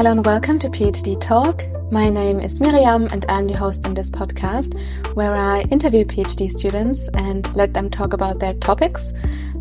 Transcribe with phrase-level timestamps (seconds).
[0.00, 1.62] Hello and welcome to PhD Talk.
[1.92, 4.74] My name is Miriam and I'm the host in this podcast
[5.14, 9.12] where I interview PhD students and let them talk about their topics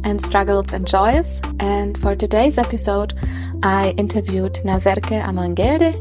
[0.06, 1.42] and struggles and joys.
[1.60, 3.16] And for today's episode,
[3.64, 5.94] I interviewed Nazerke Amangeldy,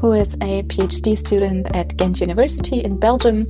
[0.00, 3.46] who is a PhD student at Ghent University in Belgium,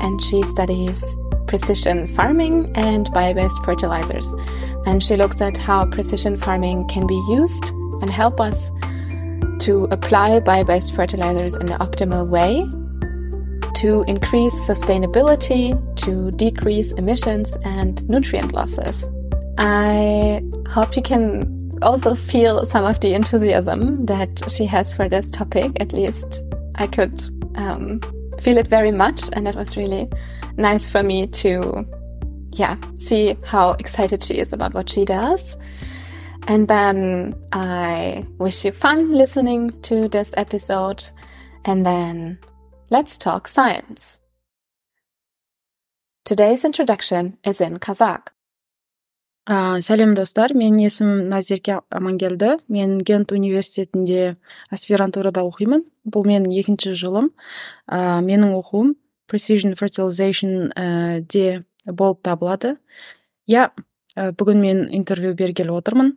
[0.00, 4.34] and she studies precision farming and bio-based fertilizers.
[4.86, 7.68] And she looks at how precision farming can be used
[8.02, 8.72] and help us
[9.60, 12.64] to apply bio-based fertilizers in the optimal way
[13.74, 19.08] to increase sustainability, to decrease emissions and nutrient losses.
[19.56, 25.30] I hope you can also feel some of the enthusiasm that she has for this
[25.30, 25.80] topic.
[25.80, 26.42] At least
[26.74, 27.22] I could
[27.54, 28.00] um,
[28.40, 30.08] feel it very much, and it was really
[30.56, 31.86] nice for me to,
[32.52, 35.56] yeah, see how excited she is about what she does.
[36.48, 41.04] And then I wish you fun listening to this episode.
[41.66, 42.38] And then
[42.88, 44.20] let's talk science.
[46.24, 48.32] Today's introduction is in Kazakh.
[49.48, 54.36] ә, сәлем достар менің есімім назерке амангелді мен гент университетінде
[54.68, 57.30] аспирантурада оқимын бұл менің екінші жылым
[57.88, 58.92] ә, менің оқуым
[59.28, 60.68] precision fertilization
[61.32, 62.76] де болып табылады
[63.48, 63.70] иә
[64.16, 66.12] бүгін мен интервью бергелі отырмын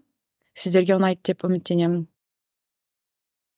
[0.56, 2.08] Sizlerge United Ümit'iniyim.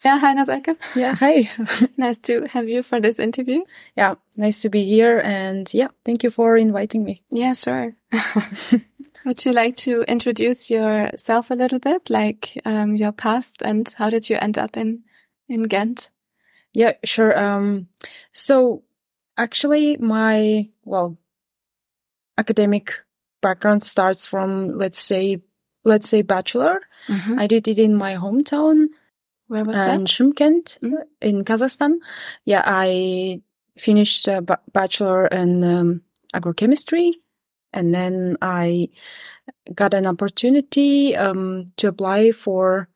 [0.03, 0.75] Yeah, hi Nazerke.
[0.95, 1.49] Yeah, hi.
[1.97, 3.61] nice to have you for this interview.
[3.95, 7.21] Yeah, nice to be here and yeah, thank you for inviting me.
[7.29, 7.95] Yeah, sure.
[9.25, 14.09] Would you like to introduce yourself a little bit, like um, your past and how
[14.09, 15.03] did you end up in
[15.47, 16.09] in Ghent?
[16.73, 17.37] Yeah, sure.
[17.39, 17.87] Um,
[18.33, 18.83] so
[19.37, 21.17] actually, my well
[22.37, 22.93] academic
[23.41, 25.41] background starts from let's say
[25.83, 26.79] let's say bachelor.
[27.07, 27.39] Mhm.
[27.39, 28.87] I did it in my hometown
[29.47, 30.09] Where was in that?
[30.09, 31.03] Shymkent Mhm.
[31.21, 31.97] in Kazakhstan.
[32.45, 33.41] Yeah, I
[33.77, 36.01] finished a bachelor in um,
[36.33, 37.13] agrochemistry
[37.73, 38.89] and then I
[39.75, 42.87] got an opportunity um, to apply for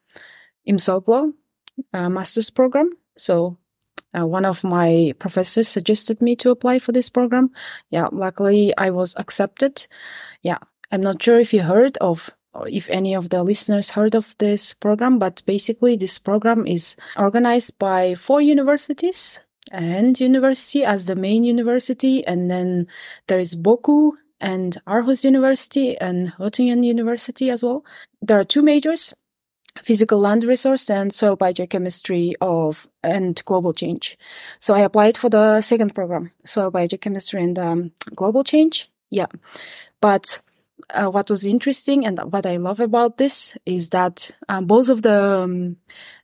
[0.68, 1.34] IMSOGLO
[1.94, 2.92] uh, master's program.
[3.18, 3.58] So
[4.18, 7.50] uh, one of my professors suggested me to apply for this program.
[7.90, 9.88] Yeah, luckily I was accepted.
[10.42, 10.58] Yeah,
[10.92, 12.30] I'm not sure if you heard of
[12.68, 17.78] if any of the listeners heard of this program, but basically this program is organized
[17.80, 19.40] by four universities
[19.72, 22.26] and university as the main university.
[22.26, 22.88] And then
[23.28, 27.84] there is Boku and Aarhus University and Göttingen University as well.
[28.22, 29.14] There are two majors
[29.84, 34.18] physical land resource and soil biogeochemistry of and global change.
[34.60, 38.90] So I applied for the second program, soil biogeochemistry and um, global change.
[39.10, 39.28] Yeah,
[40.02, 40.42] but
[40.94, 45.02] uh, what was interesting and what I love about this is that um, both of
[45.02, 45.78] the um,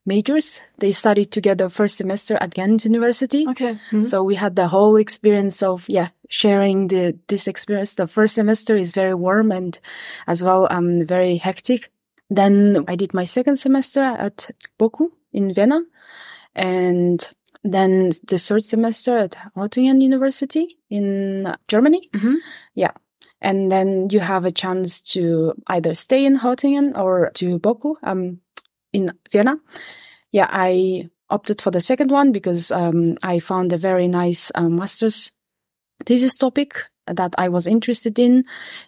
[0.06, 3.46] majors they studied together first semester at Ghent University.
[3.50, 3.78] Okay.
[3.91, 4.06] Mhm.
[4.06, 7.96] So we had the whole experience of yeah sharing the this experience.
[7.96, 9.79] The first semester is very warm and
[10.28, 11.90] as well um very hectic.
[12.30, 14.50] Then I did my second semester at
[14.80, 15.81] Boku in Vienna,
[16.56, 17.19] and
[17.63, 22.09] then the third semester at Göttingen University in Germany.
[22.13, 22.35] Mhm.
[22.75, 22.91] Yeah.
[23.43, 28.39] And then you have a chance to either stay in Göttingen or to Boku, um,
[28.93, 29.57] in Vienna.
[30.31, 34.69] Yeah, I opted for the second one because um, I found a very nice uh,
[34.69, 35.31] master's
[36.05, 38.45] thesis topic that I was interested in.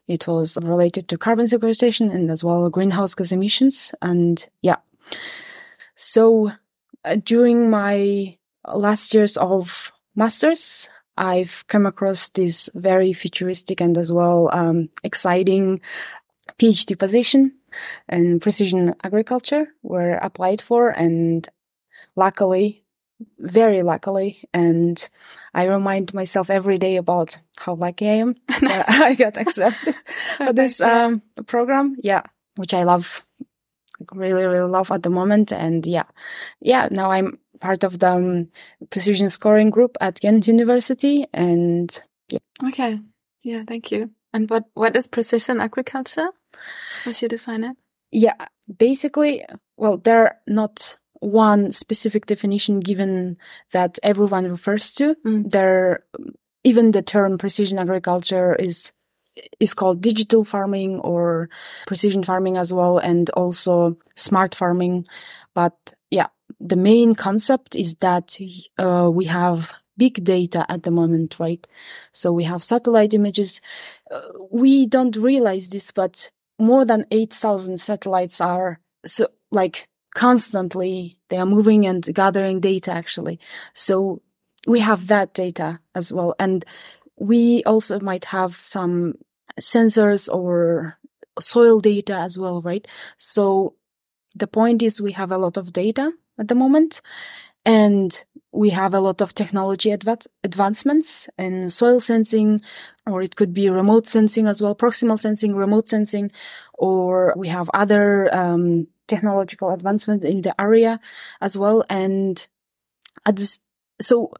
[0.07, 3.93] It was related to carbon sequestration and as well greenhouse gas emissions.
[4.01, 4.77] And yeah,
[5.95, 6.51] so
[7.03, 14.11] uh, during my last years of masters, I've come across this very futuristic and as
[14.11, 15.81] well um, exciting
[16.59, 17.53] PhD position
[18.09, 21.47] in precision agriculture where I applied for and
[22.15, 22.83] luckily,
[23.39, 25.07] very luckily, and
[25.53, 29.95] I remind myself every day about how lucky I am I got accepted
[30.37, 31.95] for this um, program.
[32.01, 32.23] Yeah,
[32.55, 33.25] which I love,
[34.11, 35.53] really, really love at the moment.
[35.53, 36.03] And yeah,
[36.59, 38.47] yeah, now I'm part of the um,
[38.89, 41.25] precision scoring group at Ghent University.
[41.33, 42.01] And
[42.63, 42.99] Okay.
[43.43, 44.11] Yeah, thank you.
[44.33, 46.29] And what what is precision agriculture?
[47.03, 47.77] How should you define it?
[48.15, 48.47] yeah,
[48.77, 49.43] basically,
[49.75, 53.37] well, there are not one specific definition given
[53.71, 55.15] that everyone refers to.
[55.25, 55.49] Mm.
[55.49, 56.05] There,
[56.63, 58.93] even the term precision agriculture is
[59.59, 61.49] is called digital farming or
[61.87, 65.05] precision farming as well, and also smart farming.
[65.53, 65.75] But
[66.09, 66.27] yeah,
[66.59, 68.37] the main concept is that
[68.77, 71.65] uh, we have big data at the moment, right?
[72.11, 73.61] So we have satellite images.
[74.11, 74.21] Uh,
[74.51, 81.45] we don't realize this, but more than 8,000 satellites are so like constantly they are
[81.45, 83.39] moving and gathering data actually.
[83.73, 84.21] So
[84.67, 86.33] we have that data as well.
[86.39, 86.65] And
[87.17, 89.15] we also might have some
[89.59, 90.97] sensors or
[91.39, 92.87] soil data as well, right?
[93.17, 93.75] So
[94.33, 97.01] the point is we have a lot of data at the moment
[97.65, 102.61] and we have a lot of technology adv- advancements in soil sensing,
[103.05, 106.31] or it could be remote sensing as well, proximal sensing, remote sensing,
[106.73, 110.99] or we have other um, technological advancements in the area
[111.41, 111.83] as well.
[111.89, 112.47] And
[113.29, 113.59] this,
[113.99, 114.31] so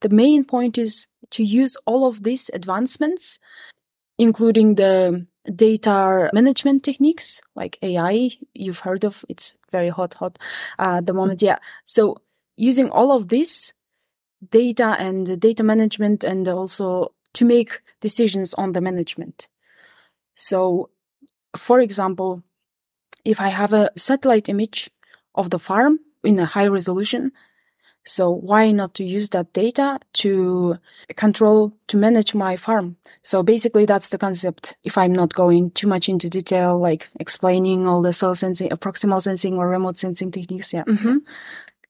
[0.00, 3.40] the main point is to use all of these advancements,
[4.16, 8.30] including the data management techniques like AI.
[8.54, 10.38] You've heard of it's very hot, hot
[10.78, 11.42] uh, at the moment.
[11.42, 11.58] Yeah.
[11.84, 12.18] So
[12.56, 13.72] using all of this
[14.50, 19.48] data and data management and also to make decisions on the management.
[20.34, 20.90] So,
[21.56, 22.42] for example,
[23.24, 24.90] if I have a satellite image
[25.34, 27.32] of the farm in a high resolution,
[28.06, 30.78] so why not to use that data to
[31.16, 32.96] control, to manage my farm?
[33.22, 34.76] So basically that's the concept.
[34.84, 39.20] If I'm not going too much into detail, like explaining all the soil sensing, proximal
[39.20, 40.72] sensing or remote sensing techniques.
[40.72, 40.84] Yeah.
[40.84, 41.16] Mm-hmm.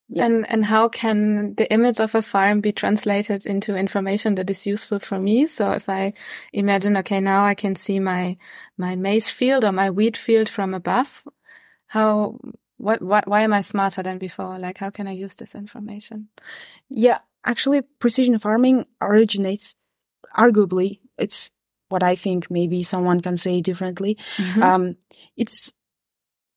[0.08, 0.24] Yeah.
[0.24, 4.66] And and how can the image of a farm be translated into information that is
[4.66, 5.46] useful for me?
[5.46, 6.12] So if I
[6.52, 8.36] imagine, okay, now I can see my
[8.78, 11.24] my maize field or my wheat field from above.
[11.88, 12.38] How
[12.78, 14.58] what, what why am I smarter than before?
[14.58, 16.28] Like how can I use this information?
[16.88, 19.74] Yeah, actually precision farming originates
[20.36, 21.50] arguably it's
[21.88, 24.18] what I think maybe someone can say differently.
[24.36, 24.62] Mm-hmm.
[24.62, 24.96] Um,
[25.36, 25.72] it's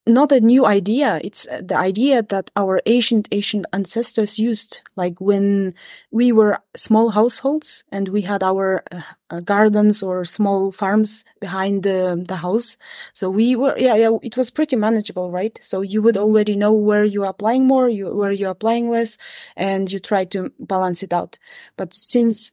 [0.09, 1.19] not a new idea.
[1.23, 5.73] It's uh, the idea that our ancient, ancient ancestors used, like when
[6.11, 11.83] we were small households and we had our uh, uh, gardens or small farms behind
[11.83, 12.77] the, the house.
[13.13, 15.57] So we were, yeah, yeah, it was pretty manageable, right?
[15.61, 18.89] So you would already know where you are applying more, you, where you are applying
[18.89, 19.17] less,
[19.55, 21.39] and you try to balance it out.
[21.77, 22.51] But since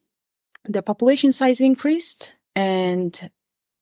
[0.64, 3.30] the population size increased and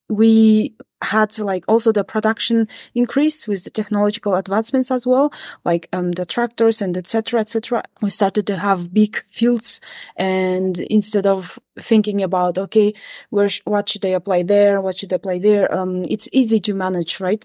[0.08, 5.32] we had like also the production increased with the technological advancements as well,
[5.64, 7.40] like um, the tractors and etc.
[7.40, 7.82] etc.
[8.02, 9.80] We started to have big fields,
[10.16, 12.94] and instead of thinking about okay,
[13.30, 16.60] where sh- what should I apply there, what should I apply there, um, it's easy
[16.60, 17.44] to manage, right?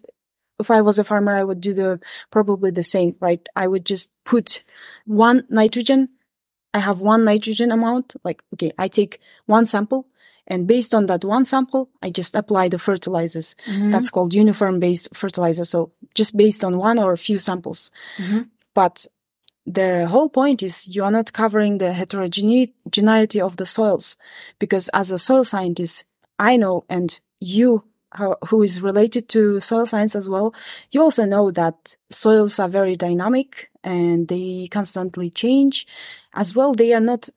[0.60, 2.00] If I was a farmer, I would do the
[2.32, 3.48] probably the same, right?
[3.56, 4.64] I would just put
[5.06, 6.10] one nitrogen.
[6.74, 10.08] I have one nitrogen amount, like okay, I take one sample
[10.48, 13.56] and based on that one sample, I just apply the fertilizers.
[13.68, 13.92] Mm-hmm.
[13.92, 15.66] That's called uniform based fertilizer.
[15.66, 17.92] So just based on one or a few samples.
[18.18, 18.42] Mm-hmm.
[18.74, 19.06] But
[19.66, 24.18] the whole point is you are not covering the heterogeneity of the soils
[24.58, 26.06] because as a soil scientist,
[26.40, 27.84] I know and you
[28.48, 30.54] who is related to soil science as well,
[30.92, 35.86] you also know that soils are very dynamic and they constantly change.
[36.34, 37.30] As well, they are not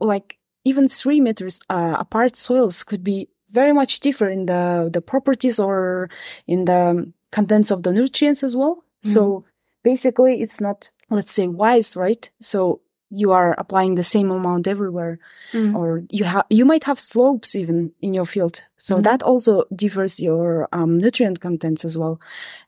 [0.00, 5.00] like even three meters uh, apart soils could be very much different in the, the
[5.00, 6.10] properties or
[6.46, 8.76] in the contents of the nutrients as well.
[8.76, 9.10] Mm-hmm.
[9.10, 9.44] So
[9.82, 12.30] basically it's not, let's say wise, right?
[12.40, 15.18] So you are applying the same amount everywhere
[15.52, 15.74] mm-hmm.
[15.74, 18.62] or you have, you might have slopes even in your field.
[18.76, 19.04] So mm-hmm.
[19.04, 22.20] that also differs your um, nutrient contents as well.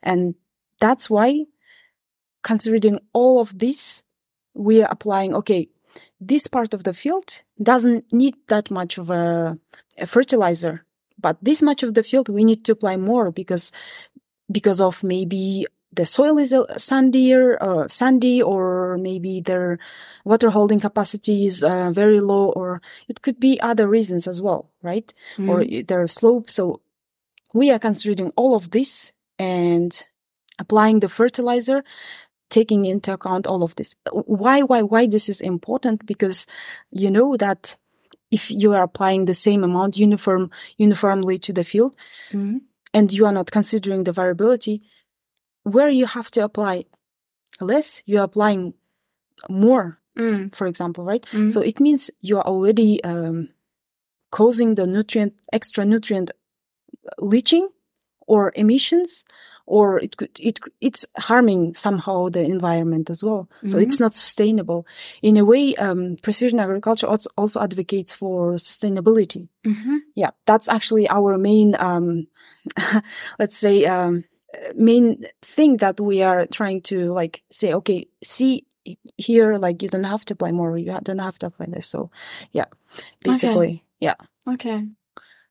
[0.03, 0.35] And
[0.81, 1.45] that's why
[2.43, 4.03] considering all of this,
[4.55, 5.69] we are applying, okay,
[6.21, 9.59] this part of the field doesn't need that much of a,
[9.99, 10.85] a, fertilizer,
[11.19, 13.73] but this much of the field we need to apply more because
[14.51, 19.79] because of maybe the soil is sandier, uh, sandy, or maybe their
[20.25, 24.71] water holding capacity is uh, very low, or it could be other reasons as well,
[24.83, 25.13] right?
[25.37, 25.49] Mm.
[25.49, 26.49] Or their slope.
[26.49, 26.81] So
[27.53, 30.07] we are considering all of this and
[30.59, 31.83] applying the fertilizer
[32.51, 33.97] taking into account all of this.
[34.13, 36.05] Why, why, why this is important?
[36.05, 36.47] Because
[36.91, 37.77] you know that
[38.31, 41.97] if you are applying the same amount uniform, uniformly to the field
[42.31, 42.59] mm-hmm.
[42.93, 44.83] and you are not considering the variability,
[45.63, 46.85] where you have to apply
[47.61, 48.75] less, you are applying
[49.49, 50.55] more, mm.
[50.55, 51.25] for example, right?
[51.33, 51.53] Mm.
[51.53, 53.49] So it means you are already, um,
[54.31, 56.31] causing the nutrient, extra nutrient
[57.19, 57.69] leaching
[58.31, 59.25] or emissions
[59.67, 63.49] or it could it it's harming somehow the environment as well.
[63.59, 63.69] Mm-hmm.
[63.69, 64.87] So it's not sustainable.
[65.23, 69.49] In a way, um, precision agriculture also advocates for sustainability.
[69.65, 69.97] Mm-hmm.
[70.15, 72.27] Yeah, that's actually our main, um,
[73.39, 74.25] let's say, um,
[74.75, 77.73] main thing that we are trying to like say.
[77.75, 78.67] Okay, see
[79.17, 80.79] here, like you don't have to apply more.
[80.79, 81.87] You don't have to apply this.
[81.87, 82.11] So,
[82.51, 82.67] yeah,
[83.23, 83.85] basically, okay.
[84.01, 84.19] yeah.
[84.47, 84.89] Okay.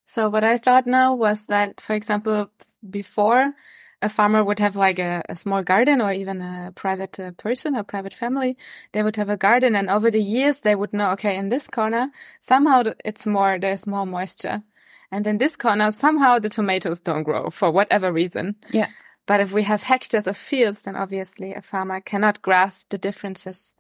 [0.10, 2.50] So what I thought now was that, for example,
[2.88, 3.54] before
[4.02, 7.76] a farmer would have like a, a small garden or even a private uh, person,
[7.76, 8.58] a private family,
[8.94, 11.68] they would have a garden and over the years they would know, okay, in this
[11.68, 12.10] corner,
[12.40, 14.64] somehow it's more, there's more moisture.
[15.12, 18.56] And in this corner, somehow the tomatoes don't grow for whatever reason.
[18.72, 18.88] Yeah.
[19.26, 23.74] But if we have hectares of fields, then obviously a farmer cannot grasp the differences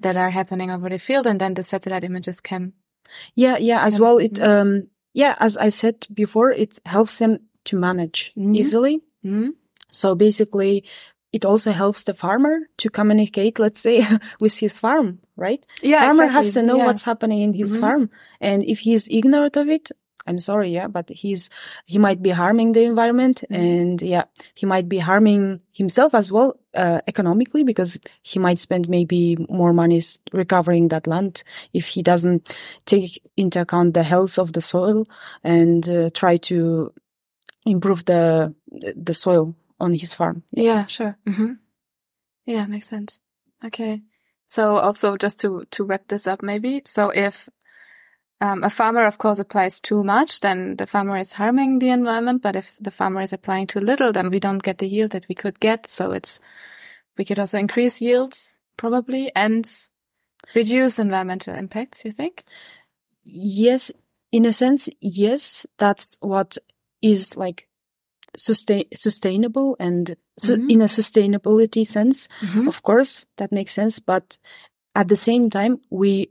[0.00, 1.26] that are happening over the field.
[1.26, 2.74] And then the satellite images can.
[3.34, 3.56] Yeah.
[3.56, 3.84] Yeah.
[3.84, 8.54] As well, it, um, yeah, as I said before, it helps them to manage mm-hmm.
[8.54, 8.96] easily.
[9.24, 9.50] Mm-hmm.
[9.90, 10.84] So basically,
[11.32, 14.06] it also helps the farmer to communicate, let's say,
[14.40, 15.64] with his farm, right?
[15.82, 16.00] Yeah.
[16.00, 16.34] Farmer exactly.
[16.34, 16.86] has to know yeah.
[16.86, 17.80] what's happening in his mm-hmm.
[17.80, 18.10] farm.
[18.40, 19.90] And if he's ignorant of it,
[20.26, 21.50] I'm sorry, yeah, but he's,
[21.84, 23.62] he might be harming the environment mm-hmm.
[23.62, 28.88] and yeah, he might be harming himself as well, uh, economically because he might spend
[28.88, 30.00] maybe more money
[30.32, 32.56] recovering that land if he doesn't
[32.86, 35.06] take into account the health of the soil
[35.44, 36.92] and uh, try to
[37.66, 38.54] improve the,
[38.96, 40.42] the soil on his farm.
[40.52, 41.18] Yeah, yeah sure.
[41.26, 41.52] Mm-hmm.
[42.46, 43.20] Yeah, makes sense.
[43.64, 44.02] Okay.
[44.46, 46.82] So also just to, to wrap this up maybe.
[46.86, 47.48] So if
[48.40, 52.42] um, a farmer, of course, applies too much, then the farmer is harming the environment.
[52.42, 55.26] But if the farmer is applying too little, then we don't get the yield that
[55.28, 55.88] we could get.
[55.88, 56.38] So it's,
[57.16, 59.70] we could also increase yields probably and
[60.54, 62.44] reduce environmental impacts, you think?
[63.24, 63.90] Yes.
[64.32, 65.66] In a sense, yes.
[65.78, 66.58] That's what
[67.12, 67.68] is like
[68.36, 70.70] sustain, sustainable and su- mm-hmm.
[70.70, 72.28] in a sustainability sense.
[72.40, 72.68] Mm-hmm.
[72.68, 73.98] Of course, that makes sense.
[73.98, 74.38] But
[74.94, 76.30] at the same time, we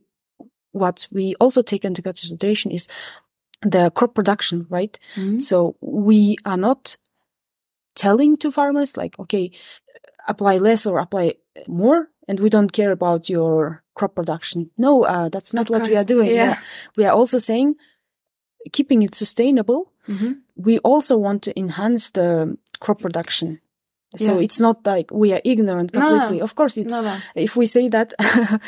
[0.72, 2.88] what we also take into consideration is
[3.62, 5.00] the crop production, right?
[5.16, 5.40] Mm-hmm.
[5.40, 6.98] So we are not
[7.96, 9.52] telling to farmers like, okay,
[10.28, 11.36] apply less or apply
[11.68, 14.70] more, and we don't care about your crop production.
[14.78, 15.90] No, uh, that's not of what course.
[15.90, 16.28] we are doing.
[16.28, 16.36] Yeah.
[16.36, 16.58] yeah.
[16.98, 17.76] We are also saying
[18.72, 19.94] keeping it sustainable.
[20.08, 20.34] Mm-hmm.
[20.56, 23.60] We also want to enhance the crop production.
[24.18, 24.44] So yeah.
[24.44, 26.20] it's not like we are ignorant completely.
[26.20, 26.44] No, no.
[26.44, 28.14] Of course, it's, no, if we say that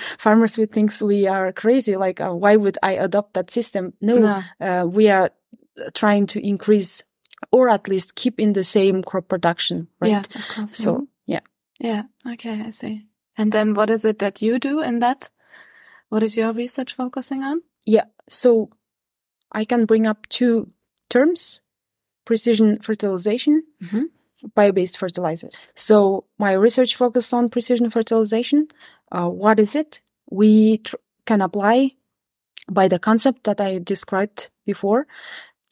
[0.18, 3.94] farmers would think we are crazy, like, uh, why would I adopt that system?
[4.02, 5.32] No, uh, we are
[5.94, 7.04] trying to increase
[7.52, 10.12] or at least keep in the same crop production, right?
[10.12, 10.76] Yeah, of course.
[10.76, 11.42] So, yeah.
[11.80, 12.04] Yeah.
[12.28, 12.62] Okay.
[12.62, 13.06] I see.
[13.38, 15.30] And then what is it that you do in that?
[16.10, 17.62] What is your research focusing on?
[17.86, 18.06] Yeah.
[18.30, 18.72] So
[19.52, 20.72] I can bring up two
[21.10, 21.62] terms,
[22.28, 24.08] precision fertilization mm-hmm
[24.56, 25.54] bio-based fertilizers.
[25.76, 28.68] So my research focused on precision fertilization.
[29.12, 30.02] Uh, what is it?
[30.30, 31.94] We tr- can apply
[32.70, 35.08] by the concept that I described before,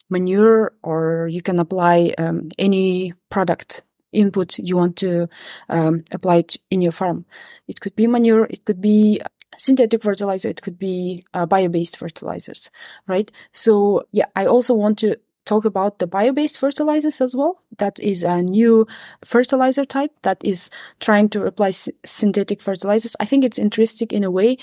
[0.08, 3.82] manure, or you can apply um, any product
[4.12, 5.28] input you want to
[5.68, 7.26] um, apply it in your farm.
[7.68, 9.20] It could be manure, it could be
[9.58, 12.70] synthetic fertilizer, it could be uh, bio-based fertilizers,
[13.06, 13.30] right?
[13.52, 15.16] So yeah, I also want to
[15.46, 17.58] talk about the bio-based fertilizers as well.
[17.78, 18.86] That is a new
[19.24, 20.68] fertilizer type that is
[21.00, 23.16] trying to replace synthetic fertilizers.
[23.18, 24.58] I think it's interesting in a way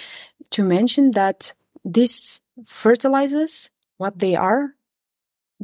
[0.51, 4.75] to mention that these fertilizers, what they are,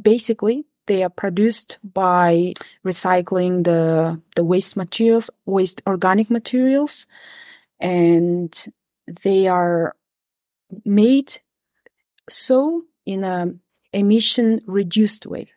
[0.00, 2.52] basically they are produced by
[2.84, 7.06] recycling the the waste materials, waste organic materials,
[7.78, 8.66] and
[9.22, 9.94] they are
[10.84, 11.40] made
[12.28, 13.54] so in a
[13.92, 15.50] emission reduced way.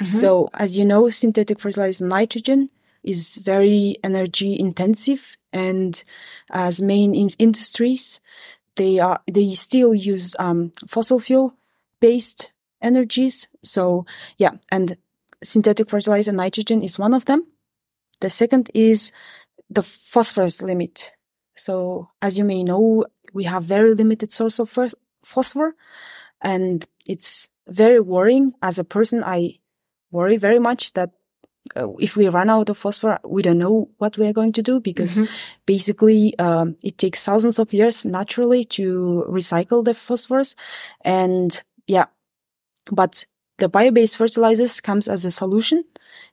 [0.00, 0.18] Mm-hmm.
[0.18, 2.68] So as you know, synthetic fertilizer nitrogen
[3.02, 6.02] is very energy intensive and
[6.50, 8.20] as main in- industries,
[8.76, 11.54] they are, they still use, um, fossil fuel
[12.00, 13.48] based energies.
[13.62, 14.06] So
[14.38, 14.96] yeah, and
[15.42, 17.46] synthetic fertilizer nitrogen is one of them.
[18.20, 19.12] The second is
[19.68, 21.12] the phosphorus limit.
[21.54, 24.78] So as you may know, we have very limited source of
[25.24, 25.74] phosphor
[26.40, 29.22] and it's very worrying as a person.
[29.24, 29.58] I
[30.10, 31.10] worry very much that
[31.76, 34.62] uh, if we run out of phosphor, we don't know what we are going to
[34.62, 35.32] do because mm-hmm.
[35.66, 40.56] basically um, it takes thousands of years naturally to recycle the phosphorus.
[41.02, 42.06] And yeah,
[42.90, 43.24] but
[43.58, 45.84] the bio-based fertilizers comes as a solution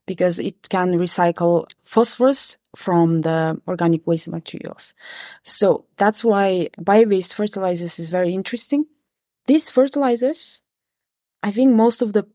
[0.06, 4.94] because it can recycle phosphorus from the organic waste materials.
[5.44, 8.86] So that's why bio-based fertilizers is very interesting
[9.48, 10.62] these fertilizers,
[11.42, 12.26] I think most of the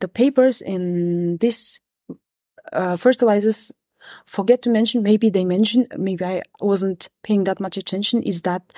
[0.00, 1.80] the papers in this
[2.72, 3.72] uh, fertilizers
[4.26, 8.72] forget to mention, maybe they mention, maybe I wasn't paying that much attention, is that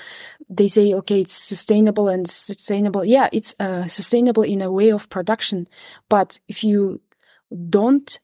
[0.48, 3.04] they say, okay, it's sustainable and sustainable.
[3.04, 5.66] Yeah, it's uh, sustainable in a way of production.
[6.08, 7.02] But if you
[7.68, 8.18] don't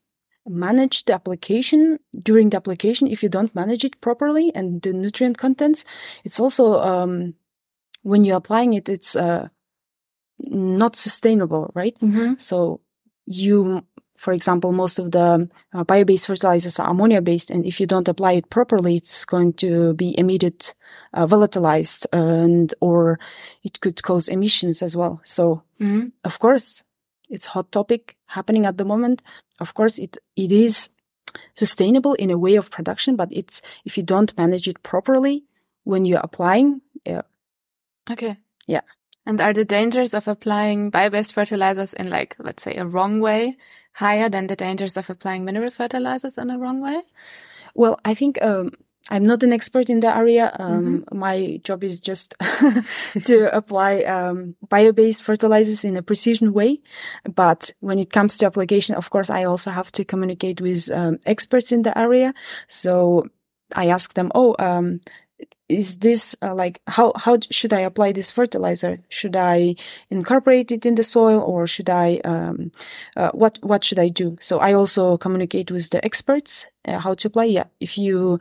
[0.47, 5.38] manage the application during the application, if you don't manage it properly and the nutrient
[5.38, 5.85] contents,
[6.25, 7.35] it's also, um,
[8.02, 9.49] when you're applying it, it's, uh,
[10.38, 11.97] not sustainable, right?
[12.00, 12.35] Mm-hmm.
[12.38, 12.81] So
[13.26, 13.85] you
[14.17, 18.33] for example, most of the uh, bio-based fertilizers are ammonia-based, and if you don't apply
[18.33, 20.73] it properly, it's going to be emitted,
[21.12, 23.19] uh, volatilized, and or
[23.64, 25.21] it could cause emissions as well.
[25.25, 26.12] So, Mhm.
[26.23, 26.85] of course,
[27.29, 29.23] it's hot topic happening at the moment.
[29.61, 30.88] Of course, it it is
[31.55, 35.45] sustainable in a way of production, but it's if you don't manage it properly
[35.83, 37.23] when you're applying, yeah,
[38.11, 38.37] Okay.
[38.67, 38.83] Yeah.
[39.26, 43.57] And are the dangers of applying bio-based fertilizers in like, let's say a wrong way
[43.95, 47.00] higher than the dangers of applying mineral fertilizers in a wrong way?
[47.75, 48.73] Well, I think um,
[49.11, 50.54] I'm not an expert in the area.
[50.59, 52.35] Um, My job is just
[53.25, 56.81] to apply um, bio-based fertilizers in a precision way.
[57.35, 61.19] But when it comes to application, of course, I also have to communicate with um,
[61.26, 62.33] experts in the area.
[62.66, 63.28] So
[63.75, 65.00] I ask them, "Oh, um,
[65.68, 69.00] is this uh, like how how should I apply this fertilizer?
[69.09, 69.76] Should I
[70.11, 72.71] incorporate it in the soil, or should I um,
[73.16, 74.37] uh, what what should I do?
[74.40, 77.44] So I also communicate with the experts uh, how to apply.
[77.44, 78.38] Yeah, if you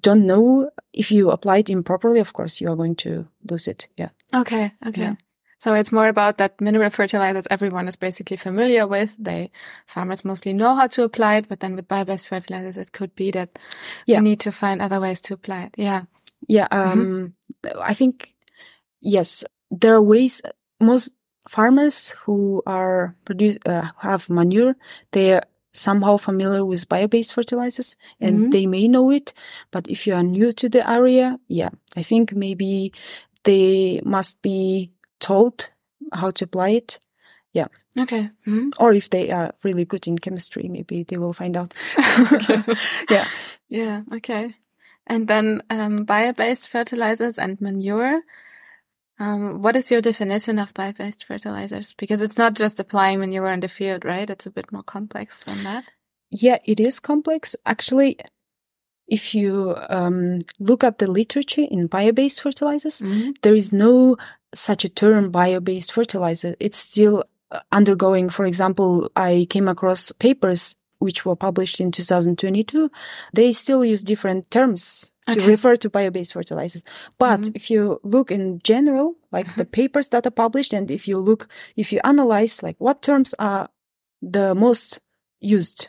[0.00, 3.88] don't know if you apply it improperly, of course you are going to lose it.
[3.96, 4.72] Yeah, Okay.
[4.86, 5.00] Okay.
[5.02, 5.14] Yeah.
[5.58, 9.16] So it's more about that mineral fertilizers everyone is basically familiar with.
[9.18, 9.50] They
[9.86, 13.30] farmers mostly know how to apply it, but then with bio-based fertilizers, it could be
[13.30, 13.58] that
[14.04, 14.18] Yeah.
[14.18, 15.74] we need to find other ways to apply it.
[15.78, 16.02] Yeah.
[16.48, 16.66] Yeah.
[16.70, 17.34] Um,
[17.80, 18.34] I think
[19.00, 20.42] yes, there are ways.
[20.80, 21.10] Most
[21.48, 24.74] farmers who are produce uh, have manure,
[25.12, 28.50] they are somehow familiar with bio-based fertilizers and Mhm.
[28.52, 29.32] they may know it.
[29.70, 32.92] But if you are new to the area, yeah, I think maybe
[33.44, 35.68] they must be told
[36.12, 36.98] how to apply it.
[37.52, 37.68] Yeah.
[37.98, 38.30] Okay.
[38.46, 38.72] Mhm.
[38.78, 41.74] Or if they are really good in chemistry, maybe they will find out.
[43.10, 43.24] Yeah.
[43.68, 44.02] Yeah.
[44.12, 44.54] Okay.
[45.06, 48.22] And then um, bio-based fertilizers and manure.
[49.18, 51.94] Um, what is your definition of bio-based fertilizers?
[51.96, 54.28] Because it's not just applying manure in the field, right?
[54.28, 55.84] It's a bit more complex than that.
[56.30, 57.54] Yeah, it is complex.
[57.64, 58.18] Actually,
[59.06, 63.00] if you um, look at the literature in bio-based fertilizers,
[63.42, 64.16] there is no
[64.54, 66.56] such a term bio-based fertilizer.
[66.58, 68.28] It's still uh, undergoing.
[68.28, 72.90] For example, I came across papers which were published in 2022.
[73.32, 76.84] They still use different terms to refer to bio-based fertilizers.
[77.18, 77.56] But Mhm.
[77.56, 81.48] if you look in general, like the papers that are published, and if you look,
[81.74, 83.68] if you analyze, like what terms are
[84.22, 85.00] the most
[85.40, 85.88] used,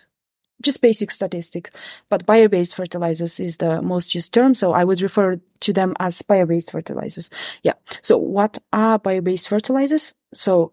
[0.61, 1.69] just basic statistics,
[2.09, 4.55] but bio-based fertilizers is the most used term.
[4.55, 7.29] So I would refer to them as bio-based fertilizers.
[7.61, 7.73] Yeah.
[8.01, 10.15] So what are bio-based fertilizers?
[10.33, 10.71] So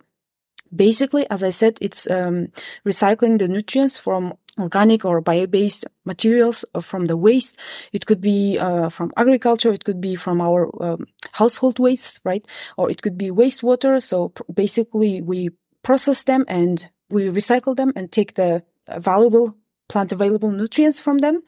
[0.74, 2.48] basically, as I said, it's um,
[2.84, 7.58] recycling the nutrients from organic or bio-based materials from the waste.
[7.92, 9.72] It could be uh, from agriculture.
[9.72, 12.46] It could be from our um, household waste, right?
[12.76, 14.02] Or it could be wastewater.
[14.02, 15.50] So basically, we
[15.82, 19.56] process them and we recycle them and take the uh, valuable
[19.88, 21.42] plant available nutrients from them,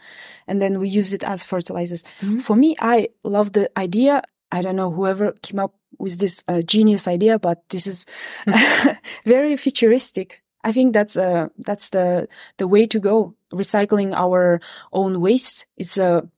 [0.46, 2.04] and then we use it as fertilizers.
[2.20, 2.42] Mhm.
[2.42, 4.22] For me, I love the idea.
[4.52, 8.06] I don't know whoever came up with this uh, genius idea, but this is
[9.24, 10.42] very futuristic.
[10.64, 13.34] I think that's uh that's the the way to go.
[13.52, 14.60] Recycling our
[14.92, 15.66] own waste.
[15.76, 16.28] It's a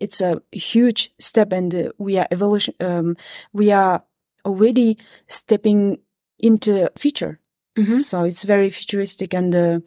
[0.00, 2.74] it's a huge step, and uh, we are evolution.
[2.80, 3.16] Um,
[3.52, 4.02] we are
[4.46, 4.96] already
[5.28, 5.98] stepping
[6.38, 7.38] into future.
[7.76, 7.98] Mm-hmm.
[7.98, 9.80] So it's very futuristic, and uh,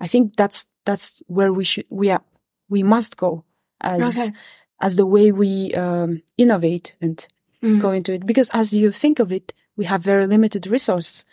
[0.00, 2.22] I think that's that's where we should we are
[2.70, 3.44] we must go
[3.82, 4.30] as Okay.
[4.80, 7.26] as the way we um, innovate and
[7.62, 7.80] Mm.
[7.80, 8.24] go into it.
[8.26, 11.24] Because as you think of it, we have very limited resource,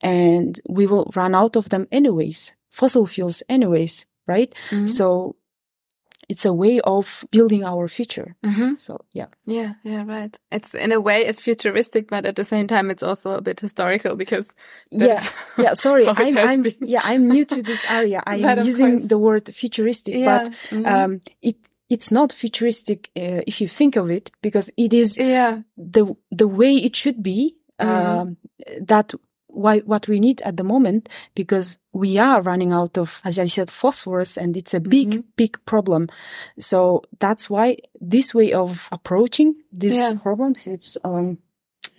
[0.00, 2.54] and we will run out of them anyways.
[2.70, 4.54] Fossil fuels, anyways, right?
[4.70, 4.88] Mhm.
[4.88, 5.36] So
[6.28, 8.36] it's a way of building our future.
[8.44, 8.78] Mhm.
[8.78, 10.36] So yeah, Yeah, yeah, right.
[10.52, 13.60] It's in a way it's futuristic, but at the same time it's also a bit
[13.60, 14.52] historical because
[14.90, 15.22] yeah,
[15.58, 15.72] yeah.
[15.72, 18.22] Sorry, I'm, I'm yeah, I'm new to this area.
[18.26, 19.08] I am using course.
[19.08, 20.86] the word futuristic, yeah, but mhm.
[20.86, 21.56] um, it
[21.90, 26.48] it's not futuristic uh, if you think of it because it is yeah, the the
[26.48, 27.54] way it should be.
[27.80, 28.36] Um,
[28.80, 29.14] that
[29.46, 33.46] why what we need at the moment because we are running out of, as I
[33.46, 35.24] said, phosphorus, and it's a big Mhm.
[35.36, 36.08] big problem.
[36.58, 40.14] So that's why this way of approaching these Yeah.
[40.22, 41.38] problems, it's um,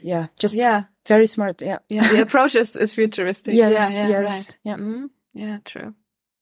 [0.04, 1.62] yeah, just yeah, very smart.
[1.62, 1.80] Yeah.
[1.90, 2.12] yeah.
[2.12, 3.56] The approach is, is futuristic.
[3.56, 4.58] Yes, yeah, yeah, yes, right.
[4.64, 4.76] yeah.
[4.78, 5.10] Mhm.
[5.34, 5.94] Yeah, true.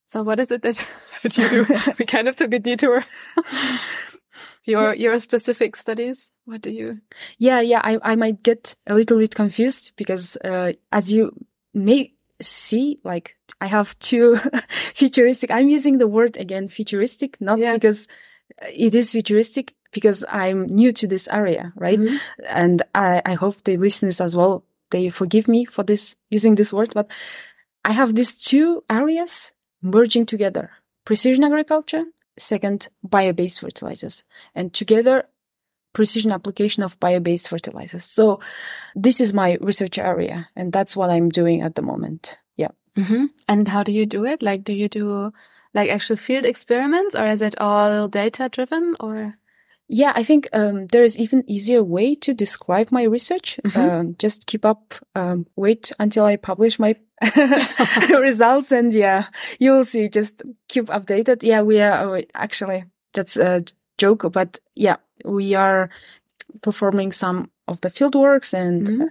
[0.07, 0.83] So what is it that,
[1.23, 1.65] that you do?
[1.99, 3.03] we kind of took a detour.
[4.65, 6.31] your your specific studies.
[6.45, 6.99] What do you?
[7.37, 11.31] Yeah, yeah, I, I might get a little bit confused because, uh, as you
[11.73, 14.37] may see, like I have two
[14.93, 17.73] futuristic, I'm using the word again, futuristic, not Yeah.
[17.73, 18.07] because
[18.73, 21.99] it is futuristic, because I'm new to this area, right?
[21.99, 22.19] Mhm.
[22.47, 26.71] And I, I hope the listeners as well, they forgive me for this, using this
[26.71, 27.09] word, but
[27.83, 30.71] I have these two areas merging together.
[31.05, 32.03] Precision agriculture,
[32.37, 34.23] second, bio-based fertilizers.
[34.53, 35.27] And together,
[35.93, 38.05] precision application of bio-based fertilizers.
[38.05, 38.39] So
[38.95, 42.37] this is my research area and that's what I'm doing at the moment.
[42.55, 42.71] Yeah.
[42.95, 43.25] Mm-hmm.
[43.47, 44.41] And how do you do it?
[44.43, 45.31] Like, do you do
[45.73, 49.37] like actual field experiments or is it all data driven or?
[49.89, 53.59] Yeah, I think um, there is even easier way to describe my research.
[53.63, 53.79] Mm-hmm.
[53.79, 56.95] Um, just keep up, um, wait until I publish my
[58.09, 59.27] results, and yeah,
[59.59, 60.09] you will see.
[60.09, 61.41] Just keep updated.
[61.41, 63.63] Yeah, we are oh, actually that's a
[63.97, 65.89] joke, but yeah, we are
[66.61, 69.03] performing some of the field works, and mm-hmm.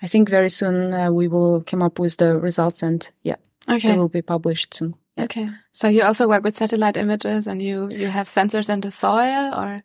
[0.00, 3.36] I think very soon uh, we will come up with the results, and yeah,
[3.68, 4.94] okay, they will be published soon.
[5.18, 5.48] Okay.
[5.72, 9.54] So you also work with satellite images and you, you have sensors in the soil
[9.54, 9.82] or?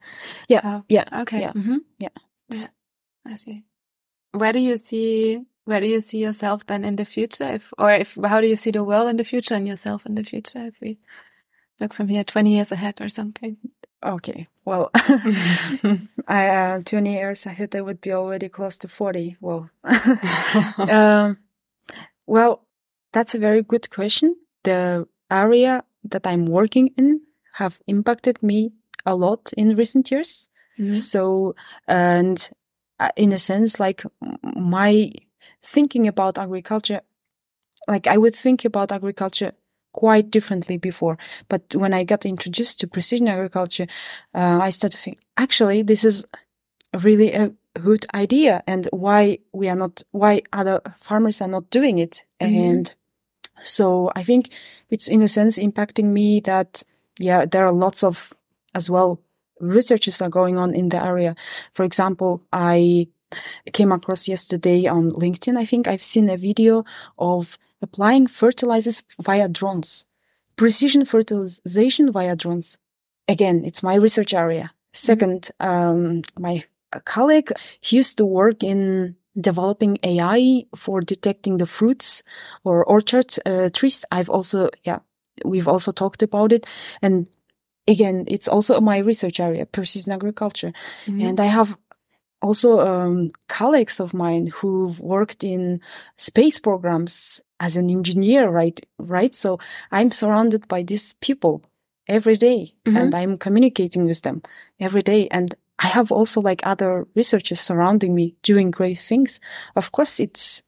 [0.47, 0.81] Yeah.
[0.87, 1.21] yeah.
[1.21, 1.41] Okay.
[1.41, 1.51] Yeah.
[1.51, 1.77] Mm-hmm.
[1.99, 2.09] yeah.
[2.49, 2.67] yeah.
[3.25, 3.63] I see.
[4.31, 7.43] Where do you see, where do you see yourself then in the future?
[7.55, 10.15] If, or if, how do you see the world in the future and yourself in
[10.15, 10.67] the future?
[10.67, 10.97] If we
[11.81, 13.57] look from here 20 years ahead or something.
[14.03, 14.47] Okay.
[14.63, 14.91] Well,
[16.27, 19.37] I, uh, 20 years ahead, I would be already close to 40.
[19.41, 19.69] Well,
[20.77, 21.37] um,
[22.25, 22.65] well,
[23.11, 24.35] that's a very good question.
[24.63, 27.21] The area that I'm working in
[27.53, 28.71] have impacted me
[29.05, 30.47] a lot in recent years.
[30.79, 30.93] Mm-hmm.
[30.93, 31.55] So,
[31.87, 32.49] and
[32.99, 34.03] uh, in a sense, like
[34.43, 35.11] my
[35.61, 37.01] thinking about agriculture,
[37.87, 39.53] like I would think about agriculture
[39.93, 41.17] quite differently before.
[41.49, 43.87] But when I got introduced to precision agriculture,
[44.35, 46.25] uh, I started to think, actually, this is
[47.01, 51.97] really a good idea and why we are not, why other farmers are not doing
[51.97, 52.23] it.
[52.39, 52.55] Mm-hmm.
[52.55, 52.93] And
[53.61, 54.51] so I think
[54.89, 56.83] it's in a sense impacting me that,
[57.19, 58.33] yeah, there are lots of
[58.75, 59.19] as well
[59.59, 61.35] researches are going on in the area.
[61.73, 63.07] For example, I
[63.73, 65.57] came across yesterday on LinkedIn.
[65.57, 66.85] I think I've seen a video
[67.17, 70.05] of applying fertilizers via drones,
[70.55, 72.77] precision fertilization via drones.
[73.27, 74.71] Again, it's my research area.
[74.93, 75.67] 2nd mm-hmm.
[75.67, 76.63] um, my
[77.05, 82.23] colleague, he used to work in developing AI for detecting the fruits
[82.63, 84.05] or orchard uh, trees.
[84.11, 84.99] I've also, yeah,
[85.45, 86.65] we've also talked about it.
[87.01, 87.27] And
[87.87, 90.73] again, it's also my research area, precision agriculture.
[91.05, 91.21] Mm-hmm.
[91.21, 91.77] And I have
[92.41, 95.81] also um, colleagues of mine who've worked in
[96.17, 98.85] space programs as an engineer, right?
[98.99, 99.33] Right.
[99.33, 99.59] So
[99.91, 101.63] I'm surrounded by these people
[102.07, 102.97] every day, mm-hmm.
[102.97, 104.41] and I'm communicating with them
[104.79, 105.27] every day.
[105.29, 109.39] And I have also like other researchers surrounding me doing great things.
[109.75, 110.63] Of course, it's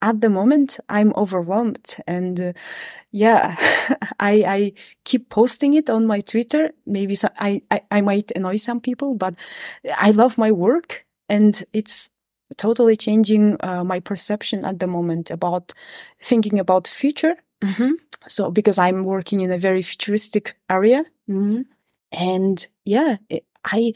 [0.00, 2.52] at the moment I'm overwhelmed and uh,
[3.10, 3.56] yeah,
[4.20, 4.72] I, I
[5.04, 6.70] keep posting it on my Twitter.
[6.86, 9.34] Maybe so, I, I, I might annoy some people, but
[9.96, 12.10] I love my work and it's
[12.56, 15.72] totally changing uh, my perception at the moment about
[16.20, 17.36] thinking about future.
[17.60, 17.92] Mm-hmm.
[18.26, 21.04] So because I'm working in a very futuristic area.
[21.28, 21.62] Mm-hmm.
[22.12, 23.92] And yeah, it, I,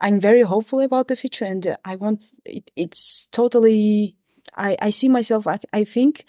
[0.00, 4.16] I'm very hopeful about the future and uh, I want, it, it's totally,
[4.56, 6.24] I, I see myself, I, I think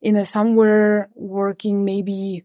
[0.00, 2.44] in a somewhere working maybe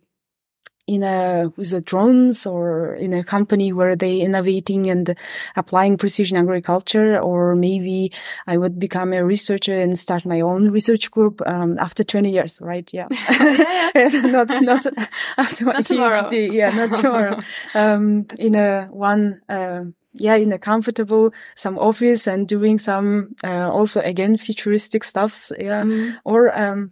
[0.88, 5.15] in a with the drones or in a company where they innovating and
[5.56, 8.12] applying precision agriculture or maybe
[8.47, 12.60] i would become a researcher and start my own research group um, after 20 years
[12.62, 14.08] right yeah, yeah.
[14.26, 14.86] not not
[15.38, 17.38] after my phd yeah not tomorrow
[17.76, 19.84] um, in a one uh,
[20.19, 25.52] yeah, in a comfortable, some office and doing some, uh, also again, futuristic stuffs.
[25.60, 25.84] Yeah.
[25.84, 26.17] Mm.
[26.23, 26.91] Or, um,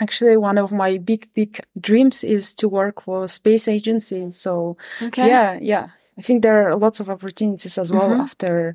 [0.00, 4.30] actually one of my big big dreams is to work for space agency.
[4.30, 5.28] So okay.
[5.28, 5.88] yeah yeah.
[6.18, 8.20] I think there are lots of opportunities as well mm-hmm.
[8.22, 8.74] after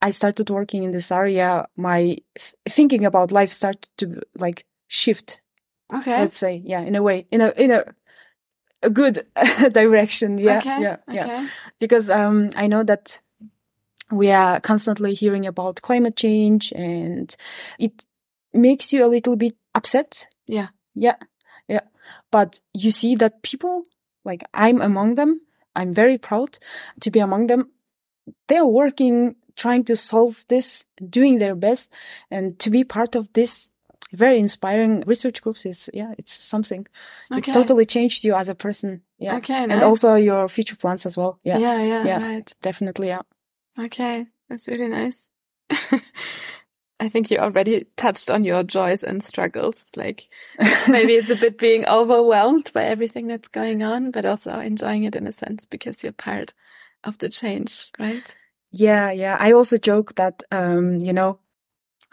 [0.00, 1.66] i started working in this area.
[1.76, 5.40] My f- thinking about life started to like shift
[5.92, 6.20] okay.
[6.20, 6.62] let's say.
[6.64, 7.84] Yeah in a way in a in a
[8.82, 9.26] a good
[9.72, 10.38] direction.
[10.38, 10.80] Yeah okay.
[10.82, 11.48] yeah yeah.
[11.80, 13.20] because um i know that
[14.10, 17.36] we are constantly hearing about climate change and
[17.78, 18.06] it
[18.52, 20.68] makes you a little bit upset yeah.
[20.94, 21.16] Yeah.
[21.68, 21.82] Yeah.
[22.30, 23.84] But you see that people,
[24.24, 25.42] like I'm among them.
[25.76, 26.58] I'm very proud
[27.00, 27.70] to be among them.
[28.48, 31.92] They're working, trying to solve this, doing their best
[32.30, 33.70] and to be part of this
[34.12, 36.86] very inspiring research groups is, yeah, it's something.
[37.30, 37.50] Okay.
[37.50, 39.02] It totally changed you as a person.
[39.18, 39.36] Yeah.
[39.36, 39.66] Okay.
[39.66, 39.74] Nice.
[39.74, 41.38] And also your future plans as well.
[41.42, 41.58] Yeah.
[41.58, 41.82] Yeah.
[41.82, 42.04] Yeah.
[42.04, 42.54] yeah right.
[42.62, 43.08] Definitely.
[43.08, 43.22] Yeah.
[43.78, 44.26] Okay.
[44.48, 45.28] That's really nice.
[47.00, 49.86] I think you already touched on your joys and struggles.
[49.94, 50.28] Like
[50.88, 55.14] maybe it's a bit being overwhelmed by everything that's going on, but also enjoying it
[55.14, 56.54] in a sense because you're part
[57.04, 58.34] of the change, right?
[58.72, 59.36] Yeah, yeah.
[59.38, 61.38] I also joke that, um, you know,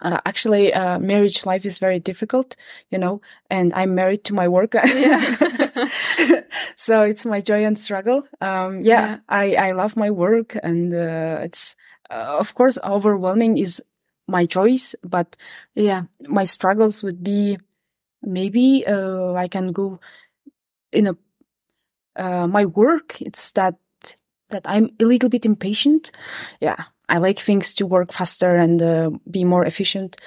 [0.01, 2.55] uh, actually, uh, marriage life is very difficult,
[2.91, 4.73] you know, and I'm married to my work.
[4.73, 5.19] Yeah.
[6.75, 8.23] so it's my joy and struggle.
[8.41, 9.17] Um, yeah, Yeah.
[9.29, 11.75] I, I love my work and, uh, it's,
[12.09, 13.81] uh, of course, overwhelming is
[14.27, 15.35] my choice, but
[15.73, 16.03] yeah.
[16.27, 17.57] my struggles would be
[18.21, 19.99] maybe, uh, I can go
[20.91, 21.15] in a,
[22.15, 23.21] uh, my work.
[23.21, 23.75] It's that,
[24.49, 26.11] that I'm a little bit impatient.
[26.59, 26.85] Yeah.
[27.07, 30.17] I like things to work faster and uh, be more efficient.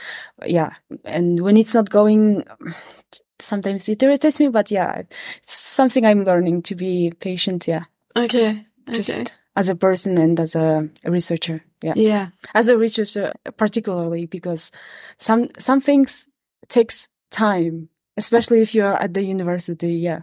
[0.46, 0.74] Yeah.
[1.04, 2.44] And when it's not going,
[3.40, 5.02] sometimes it irritates me, but yeah,
[5.38, 7.66] it's something I'm learning to be patient.
[7.66, 7.84] Yeah.
[8.14, 8.64] Okay.
[8.88, 9.24] Just Okay.
[9.58, 11.62] As a person and as a, researcher.
[11.82, 11.94] Yeah.
[11.96, 12.28] Yeah.
[12.54, 14.70] As a researcher, particularly because
[15.18, 16.26] some, some things
[16.68, 19.94] takes time, especially if you're at the university.
[19.94, 20.22] Yeah.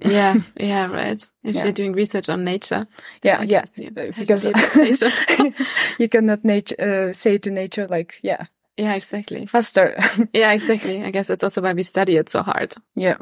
[0.00, 0.34] Yeah.
[0.56, 0.86] Yeah.
[0.92, 1.22] Right.
[1.42, 1.64] If Yeah.
[1.64, 2.86] you're doing research on nature.
[3.22, 3.40] Yeah.
[3.40, 3.64] I yeah.
[3.76, 5.54] you Uh, Because be a bit patient.
[5.98, 8.94] you cannot nature, uh, say to nature, like, yeah, yeah.
[8.94, 9.46] Exactly.
[9.46, 9.96] faster.
[10.34, 10.52] Yeah.
[10.52, 11.02] Exactly.
[11.04, 12.74] I guess that's also why we study it so hard.
[12.96, 13.16] yeah.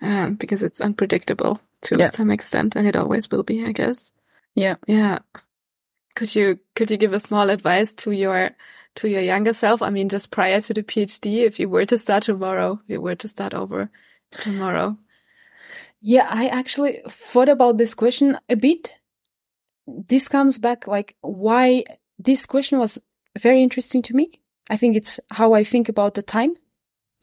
[0.00, 2.10] Um, because it's unpredictable to Yeah.
[2.10, 4.12] some extent, and it always will be, I guess.
[4.58, 4.74] Yeah.
[4.86, 5.18] Yeah.
[6.16, 8.50] Could you could you give a small advice to your
[8.96, 9.82] to your younger self?
[9.82, 13.00] I mean, just prior to the PhD, if you were to start tomorrow, if you
[13.00, 13.88] were to start over
[14.32, 14.98] tomorrow.
[16.00, 18.94] Yeah, I actually thought about this question a bit.
[19.86, 21.84] This comes back like why
[22.18, 23.00] this question was
[23.38, 24.40] very interesting to me.
[24.70, 26.56] I think it's how I think about the time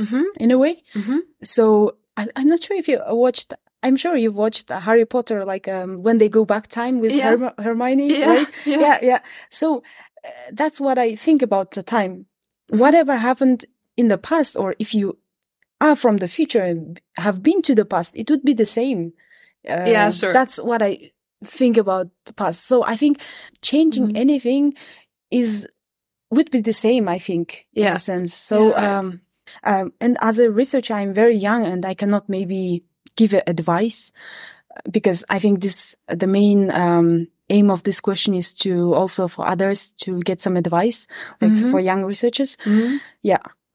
[0.01, 0.23] Mm-hmm.
[0.37, 0.83] in a way.
[0.93, 1.19] Mm-hmm.
[1.41, 3.53] So I, I'm not sure if you watched.
[3.85, 7.29] I'm sure you've watched Harry Potter, like um, when they go back time with Yeah.
[7.29, 8.29] Herm- Hermione, Yeah.
[8.33, 8.47] right?
[8.65, 8.79] Yeah.
[8.85, 9.19] yeah yeah
[9.49, 9.67] so
[10.25, 12.25] uh, that's what i think about the time
[12.83, 13.59] whatever happened
[14.01, 15.07] in the past or if you
[15.79, 19.13] are from the future and have been to the past it would be the same
[19.69, 20.33] uh, Yeah, sure.
[20.33, 20.91] that's what i
[21.59, 23.15] think about the past so i think
[23.61, 24.17] changing Mhm.
[24.25, 24.63] anything
[25.31, 25.67] is
[26.35, 27.95] would be the same i think in Yeah.
[27.95, 28.97] a sense so Yeah, right.
[28.99, 29.21] um
[29.71, 32.83] um and as a researcher i'm very young and i cannot maybe
[33.15, 34.11] give advice
[34.91, 39.47] because I think this the main um, aim of this question is to also for
[39.47, 41.07] others to get some advice,
[41.41, 41.71] like Mhm.
[41.71, 42.57] for young researchers.
[42.65, 42.97] Mm-hmm.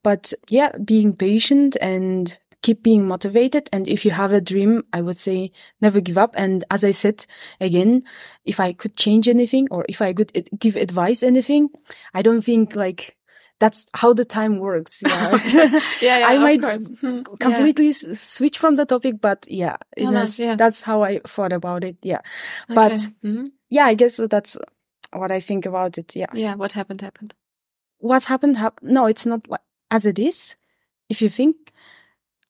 [0.03, 3.69] But yeah, being patient and keep being motivated.
[3.73, 6.35] And if you have a dream, I would say never give up.
[6.37, 7.27] And as I said
[7.61, 8.03] again,
[8.45, 11.69] if I could change anything or if I could give advice anything,
[12.15, 13.17] I don't think like
[13.61, 15.01] that's how the time works.
[15.07, 15.39] Yeah.
[16.03, 16.89] Yeah, yeah, I might course.
[17.03, 17.23] Yeah.
[17.39, 20.57] completely s- switch from the topic, but yeah, Oh, nice, yeah.
[20.57, 21.97] that's how I thought about it.
[22.03, 22.23] Yeah.
[22.69, 23.15] But Okay.
[23.25, 23.53] Mhm.
[23.69, 24.57] yeah, I guess that's
[25.13, 26.17] what I think about it.
[26.17, 26.33] Yeah.
[26.35, 27.35] yeah, what happened happened.
[27.99, 28.91] What happened happened.
[28.93, 30.57] No, it's not like as it is.
[31.09, 31.73] If you think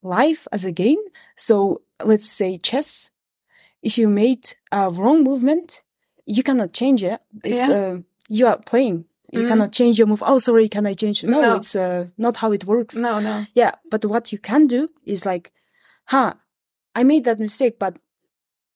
[0.02, 0.98] life as a game,
[1.36, 3.10] so let's say chess,
[3.82, 5.82] if you made a wrong movement,
[6.26, 7.20] you cannot change it.
[7.44, 7.76] It's, Yeah.
[7.76, 9.04] uh, you are playing.
[9.32, 9.48] You Mm.
[9.48, 10.22] cannot change your move.
[10.26, 11.22] Oh, sorry, can I change?
[11.24, 11.56] No, No.
[11.56, 12.96] it's uh, not how it works.
[12.96, 13.46] No, no.
[13.54, 15.52] Yeah, but what you can do is like,
[16.06, 16.34] huh,
[16.94, 17.96] I made that mistake, but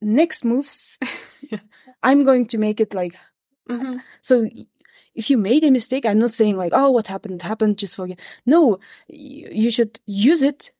[0.00, 0.98] next moves,
[1.50, 1.60] Yeah.
[2.02, 3.16] I'm going to make it like,
[3.68, 4.48] hmm so
[5.14, 8.18] if you made a mistake, I'm not saying like, oh, what happened happened, just forget.
[8.46, 10.72] No, you should use it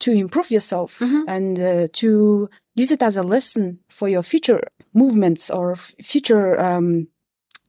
[0.00, 1.24] to improve yourself Mhm.
[1.28, 4.60] and uh, to use it as a lesson for your future
[4.92, 7.08] movements or f- future, um,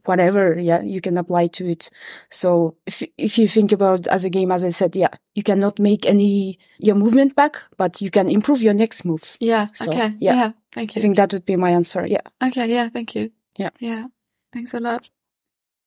[0.06, 1.90] whatever, yeah, you can apply to it.
[2.30, 5.80] So if, if you think about as a game, as I said, yeah, you cannot
[5.80, 9.38] make any, your movement back, but you can improve your next move.
[9.40, 9.68] Yeah.
[9.74, 10.16] So, okay.
[10.20, 10.36] yeah.
[10.36, 10.52] Yeah.
[10.72, 12.06] Thank you I think that would be my answer.
[12.06, 12.22] Yeah.
[12.44, 12.68] Okay.
[12.68, 12.90] Yeah.
[12.90, 13.32] Thank you.
[13.58, 13.70] Yeah.
[13.80, 14.08] Yeah.
[14.54, 15.10] Thanks a lot.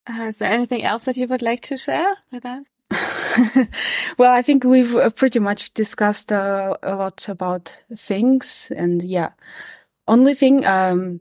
[0.07, 2.69] Uh, is there anything else that you would like to share with us?
[4.19, 9.31] well, I think we've uh, pretty much discussed uh, a lot about things, and yeah,
[10.07, 11.21] only thing um,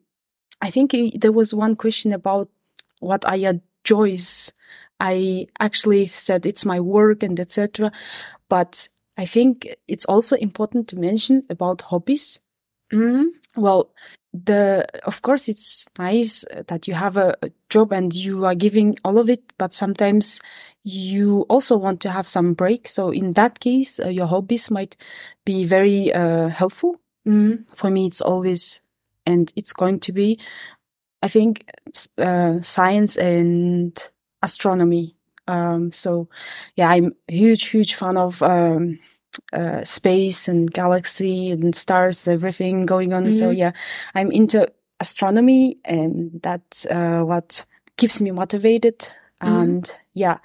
[0.61, 2.49] I think there was one question about
[3.03, 4.51] what are your joys.
[4.99, 7.91] I actually said it's my work and etc.
[8.49, 8.87] But
[9.17, 12.39] I think it's also important to mention about hobbies.
[12.91, 13.61] Mm-hmm.
[13.61, 13.91] Well,
[14.33, 18.97] the of course it's nice that you have a, a job and you are giving
[19.03, 20.41] all of it, but sometimes
[20.83, 22.87] you also want to have some break.
[22.87, 24.97] So in that case, uh, your hobbies might
[25.45, 26.99] be very uh, helpful.
[27.27, 27.73] Mm-hmm.
[27.73, 28.81] For me, it's always
[29.25, 30.39] and it's going to be,
[31.23, 31.65] I think,
[32.17, 33.91] uh, science and
[34.41, 35.15] astronomy.
[35.47, 36.27] Um, so
[36.75, 38.99] yeah, I'm a huge, huge fan of um,
[39.53, 43.31] uh, space and galaxy and stars, everything going on.
[43.31, 43.57] So Mhm.
[43.57, 43.71] yeah,
[44.15, 44.67] I'm into
[44.99, 47.65] astronomy and that's uh, what
[47.97, 48.99] keeps me motivated.
[49.41, 49.61] Mhm.
[49.63, 49.83] And
[50.13, 50.37] yeah,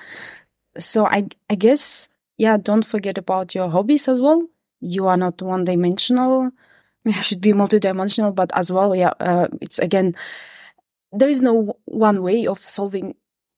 [0.79, 4.47] so I I guess yeah, don't forget about your hobbies as well.
[4.81, 6.51] You are not one dimensional.
[7.05, 10.15] You should be multidimensional, but as well, yeah, uh, it's again,
[11.13, 13.15] there is no one way of solving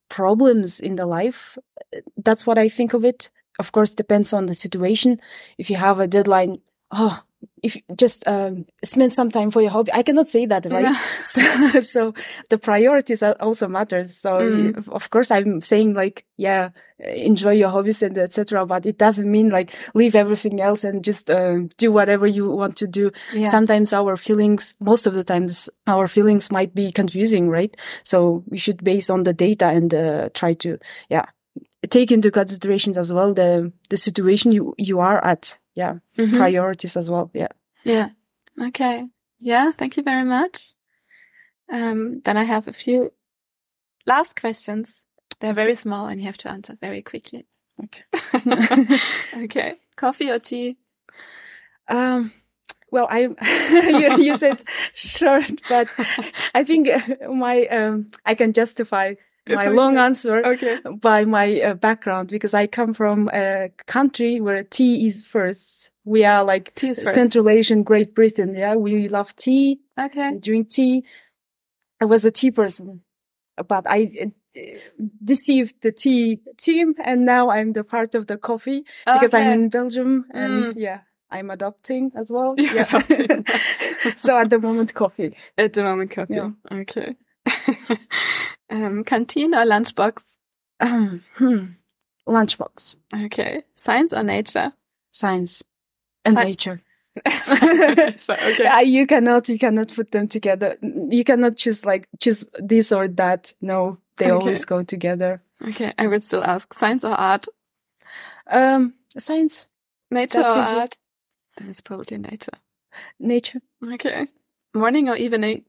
[0.09, 1.57] problems in the life.
[2.17, 3.31] That's what I think of it.
[3.59, 5.21] Of course, depends on the situation.
[5.59, 6.61] If you have a deadline,
[6.91, 7.23] oh,
[7.63, 9.93] if just um, spend some time for your hobby.
[9.93, 10.83] I cannot say that, right?
[10.83, 10.97] Yeah.
[11.27, 12.15] So, so
[12.49, 14.17] the priorities also matters.
[14.17, 14.89] So mm.
[14.89, 18.67] of course, I'm saying like, yeah, enjoy your hobbies and etc.
[18.67, 22.77] But it doesn't mean like leave everything else and just uh, do whatever you want
[22.79, 23.13] to do.
[23.33, 23.49] Yeah.
[23.49, 27.77] Sometimes our feelings, most of the times, our feelings might be confusing, right?
[28.05, 31.27] So we should base on the data and uh, try to, yeah,
[31.89, 35.59] take into considerations as well the the situation you you are at.
[35.75, 35.99] Yeah.
[36.19, 36.37] Mm-hmm.
[36.37, 37.31] priorities as well.
[37.33, 37.49] Yeah.
[37.85, 38.11] Yeah.
[38.61, 39.07] Okay.
[39.39, 39.73] Yeah.
[39.73, 40.75] Thank you very much.
[41.73, 43.13] Um then i have a few
[44.07, 45.07] last questions.
[45.39, 47.47] They're very small and you have to answer very quickly.
[47.85, 48.99] Okay.
[49.45, 49.77] Okay.
[49.97, 50.77] Coffee or tea?
[51.89, 52.33] Um
[52.91, 53.21] well, I
[54.19, 54.63] you, you, said
[54.93, 55.89] short, but
[56.55, 56.89] I think
[57.31, 59.15] my um, I can justify
[59.55, 59.75] my okay.
[59.75, 60.79] long answer okay.
[61.01, 65.91] by my uh, background because I come from a country where tea is first.
[66.05, 68.55] We are like Central Asian, Great Britain.
[68.55, 69.81] Yeah, we love tea.
[69.99, 71.05] Okay, drink tea.
[72.01, 73.03] I was a tea person,
[73.69, 74.61] but I uh,
[75.23, 79.43] deceived the tea team, and now I'm the part of the coffee because okay.
[79.43, 80.75] I'm in Belgium, and mm.
[80.77, 81.01] yeah.
[81.31, 82.55] I'm adopting as well.
[82.59, 82.83] You're yeah.
[82.83, 83.47] Adopting.
[84.17, 85.37] so at the moment, coffee.
[85.57, 86.35] At the moment, coffee.
[86.35, 86.51] Yeah.
[86.73, 87.15] Okay.
[88.71, 90.37] um, canteen or lunchbox?
[90.81, 91.65] Um, hmm.
[92.27, 92.97] Lunchbox.
[93.25, 93.65] Okay.
[93.75, 94.73] Science or nature?
[95.11, 95.63] Science
[96.25, 96.83] and Sci nature.
[98.19, 98.85] so, okay.
[98.85, 100.77] You cannot, you cannot put them together.
[100.83, 103.53] You cannot choose like choose this or that.
[103.61, 104.33] No, they okay.
[104.33, 105.43] always go together.
[105.69, 107.47] Okay, I would still ask science or art.
[108.47, 109.67] Um, science.
[110.11, 110.77] Nature That's or easy.
[110.77, 110.99] art?
[111.57, 112.59] Then it's probably nature.
[113.19, 113.61] Nature.
[113.93, 114.27] Okay.
[114.75, 115.65] Morning or evening?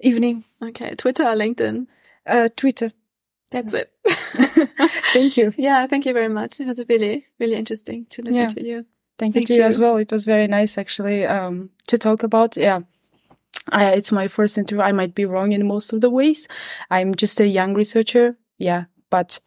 [0.00, 0.44] Evening.
[0.62, 0.94] Okay.
[0.94, 1.86] Twitter or LinkedIn?
[2.26, 2.92] Uh, Twitter.
[3.50, 3.92] That's it.
[5.12, 5.52] thank you.
[5.56, 6.58] Yeah, thank you very much.
[6.60, 8.46] It was really, really interesting to listen yeah.
[8.48, 8.86] to you.
[9.18, 9.98] Thank, thank you, you as well.
[9.98, 12.56] It was very nice actually um, to talk about.
[12.56, 12.80] Yeah.
[13.68, 14.82] I, it's my first interview.
[14.82, 16.48] I might be wrong in most of the ways.
[16.90, 18.36] I'm just a young researcher.
[18.58, 18.84] Yeah.
[19.10, 19.38] But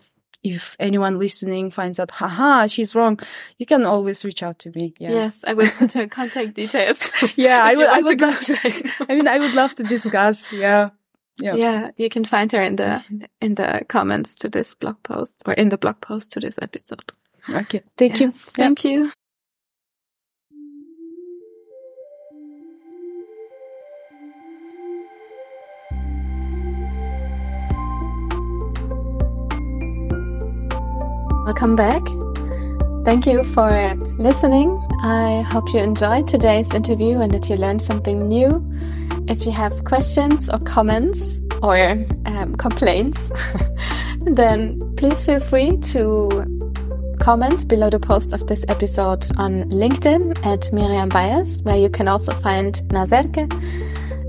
[0.43, 3.19] if anyone listening finds out, haha, she's wrong,
[3.57, 4.93] you can always reach out to me.
[4.99, 5.11] Yeah.
[5.11, 7.09] Yes, I will put her contact details.
[7.35, 8.37] yeah, I would, I would love,
[9.09, 10.53] I mean, I would love to discuss.
[10.53, 10.91] Yeah.
[11.37, 11.55] Yeah.
[11.55, 11.91] Yeah.
[11.97, 13.25] You can find her in the, mm-hmm.
[13.41, 17.11] in the comments to this blog post or in the blog post to this episode.
[17.49, 17.81] Okay.
[17.97, 18.31] Thank yes, you.
[18.31, 18.91] Thank yeah.
[18.91, 19.11] you.
[31.45, 32.01] Welcome back.
[33.05, 34.81] Thank you for listening.
[35.03, 38.65] I hope you enjoyed today's interview and that you learned something new.
[39.27, 41.77] If you have questions or comments or
[42.25, 43.31] um, complaints,
[44.21, 46.29] then please feel free to
[47.19, 52.07] comment below the post of this episode on LinkedIn at Miriam Byers, where you can
[52.07, 53.51] also find Nazerke.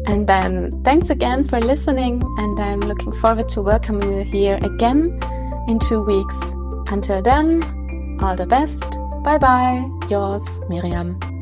[0.09, 5.19] And then thanks again for listening, and I'm looking forward to welcoming you here again
[5.69, 6.41] in two weeks
[6.89, 7.63] until then,
[8.23, 8.97] all the best.
[9.25, 9.85] Bye bye.
[10.09, 11.36] Yours, Miriam.